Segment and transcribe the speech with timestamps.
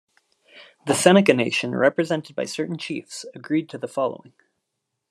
[0.87, 4.33] The Seneca nation, represented by certain chiefs, agreed to the following.